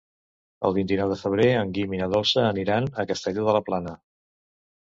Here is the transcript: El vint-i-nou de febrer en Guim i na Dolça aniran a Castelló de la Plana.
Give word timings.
El 0.69 0.73
vint-i-nou 0.77 1.11
de 1.13 1.17
febrer 1.23 1.45
en 1.59 1.75
Guim 1.75 1.93
i 1.97 2.01
na 2.01 2.09
Dolça 2.15 2.47
aniran 2.47 2.89
a 2.91 3.07
Castelló 3.15 3.47
de 3.51 3.57
la 3.61 3.65
Plana. 3.71 3.97